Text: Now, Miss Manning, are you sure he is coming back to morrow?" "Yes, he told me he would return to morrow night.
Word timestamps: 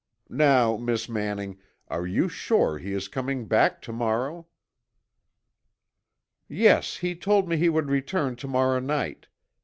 Now, 0.31 0.77
Miss 0.77 1.07
Manning, 1.07 1.59
are 1.87 2.07
you 2.07 2.27
sure 2.27 2.79
he 2.79 2.91
is 2.91 3.07
coming 3.07 3.45
back 3.45 3.83
to 3.83 3.93
morrow?" 3.93 4.47
"Yes, 6.47 6.97
he 6.97 7.13
told 7.13 7.47
me 7.47 7.55
he 7.55 7.69
would 7.69 7.87
return 7.91 8.35
to 8.37 8.47
morrow 8.47 8.79
night. 8.79 9.27